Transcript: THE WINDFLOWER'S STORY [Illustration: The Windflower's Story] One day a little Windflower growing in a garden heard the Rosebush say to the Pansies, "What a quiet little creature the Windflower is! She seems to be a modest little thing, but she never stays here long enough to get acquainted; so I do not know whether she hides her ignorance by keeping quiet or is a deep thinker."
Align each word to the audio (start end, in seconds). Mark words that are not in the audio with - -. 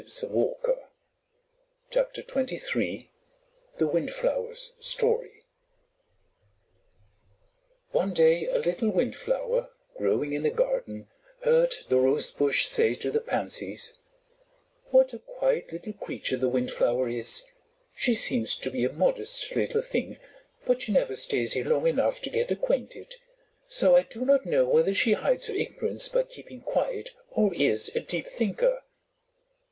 THE 0.01 0.27
WINDFLOWER'S 0.33 0.73
STORY 1.91 1.91
[Illustration: 1.93 3.07
The 3.77 3.85
Windflower's 3.85 4.73
Story] 4.79 5.43
One 7.91 8.11
day 8.11 8.47
a 8.47 8.57
little 8.57 8.89
Windflower 8.89 9.69
growing 9.99 10.33
in 10.33 10.43
a 10.43 10.49
garden 10.49 11.07
heard 11.43 11.75
the 11.89 11.97
Rosebush 11.99 12.65
say 12.65 12.95
to 12.95 13.11
the 13.11 13.21
Pansies, 13.21 13.99
"What 14.89 15.13
a 15.13 15.19
quiet 15.19 15.71
little 15.71 15.93
creature 15.93 16.37
the 16.37 16.49
Windflower 16.49 17.07
is! 17.07 17.45
She 17.93 18.15
seems 18.15 18.55
to 18.55 18.71
be 18.71 18.83
a 18.83 18.91
modest 18.91 19.55
little 19.55 19.83
thing, 19.83 20.17
but 20.65 20.81
she 20.81 20.91
never 20.93 21.15
stays 21.15 21.53
here 21.53 21.69
long 21.69 21.85
enough 21.85 22.19
to 22.23 22.31
get 22.31 22.49
acquainted; 22.49 23.17
so 23.67 23.95
I 23.95 24.01
do 24.01 24.25
not 24.25 24.47
know 24.47 24.67
whether 24.67 24.95
she 24.95 25.13
hides 25.13 25.45
her 25.45 25.53
ignorance 25.53 26.09
by 26.09 26.23
keeping 26.23 26.61
quiet 26.61 27.11
or 27.29 27.53
is 27.53 27.91
a 27.93 27.99
deep 27.99 28.25
thinker." 28.25 28.81